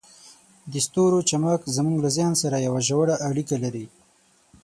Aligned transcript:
د 0.71 0.73
ستورو 0.85 1.19
چمک 1.29 1.61
زموږ 1.75 1.97
له 2.05 2.09
ذهن 2.17 2.33
سره 2.43 2.63
یوه 2.67 2.81
ژوره 2.87 3.15
اړیکه 3.29 3.55
لري. 3.63 3.85